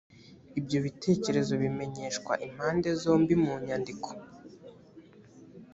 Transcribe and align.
ibyo 0.59 0.77
bitekerezo 0.85 1.53
bimenyeshwa 1.63 2.33
impande 2.47 2.87
zombi 3.01 3.33
mu 3.43 3.53
nyandiko 3.65 4.09